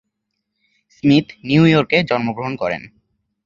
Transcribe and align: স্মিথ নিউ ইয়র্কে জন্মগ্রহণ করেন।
স্মিথ 0.95 1.27
নিউ 1.43 1.63
ইয়র্কে 1.65 1.97
জন্মগ্রহণ 2.09 2.53
করেন। 2.55 2.81